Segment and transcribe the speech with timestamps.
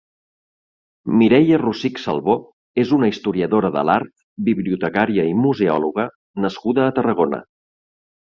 [1.17, 2.37] Mireia Rosich Salvó
[2.85, 4.09] és una historiadora de l'art,
[4.49, 6.07] bibliotecària i museòloga
[6.47, 7.43] nascuda a Tarragona.